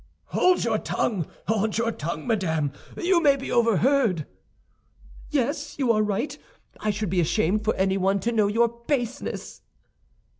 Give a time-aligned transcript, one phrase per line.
[0.33, 2.73] "Hold your tongue, hold your tongue, madame!
[2.97, 4.25] You may be overheard."
[5.29, 6.39] "Yes, you are right;
[6.79, 9.61] I should be ashamed for anyone to know your baseness."